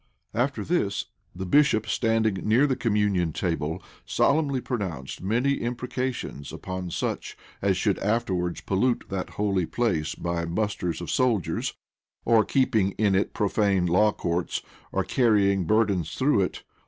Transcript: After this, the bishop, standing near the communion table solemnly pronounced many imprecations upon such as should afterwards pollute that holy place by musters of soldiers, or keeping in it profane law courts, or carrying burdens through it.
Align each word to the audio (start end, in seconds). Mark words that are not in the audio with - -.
After 0.33 0.63
this, 0.65 1.05
the 1.35 1.45
bishop, 1.45 1.85
standing 1.85 2.33
near 2.43 2.65
the 2.65 2.75
communion 2.75 3.33
table 3.33 3.83
solemnly 4.03 4.59
pronounced 4.59 5.21
many 5.21 5.51
imprecations 5.59 6.51
upon 6.51 6.89
such 6.89 7.37
as 7.61 7.77
should 7.77 7.99
afterwards 7.99 8.61
pollute 8.61 9.03
that 9.09 9.29
holy 9.29 9.67
place 9.67 10.15
by 10.15 10.43
musters 10.45 11.01
of 11.01 11.11
soldiers, 11.11 11.75
or 12.25 12.43
keeping 12.43 12.93
in 12.93 13.13
it 13.13 13.35
profane 13.35 13.85
law 13.85 14.11
courts, 14.11 14.63
or 14.91 15.03
carrying 15.03 15.65
burdens 15.65 16.15
through 16.15 16.41
it. 16.41 16.63